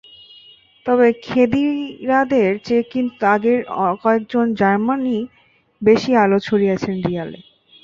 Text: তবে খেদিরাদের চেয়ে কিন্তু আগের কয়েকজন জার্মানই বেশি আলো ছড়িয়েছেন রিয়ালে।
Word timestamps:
তবে 0.85 1.07
খেদিরাদের 1.25 2.49
চেয়ে 2.65 2.83
কিন্তু 2.91 3.21
আগের 3.33 3.59
কয়েকজন 4.03 4.45
জার্মানই 4.59 5.19
বেশি 5.81 6.11
আলো 6.23 6.37
ছড়িয়েছেন 6.47 6.95
রিয়ালে। 7.05 7.39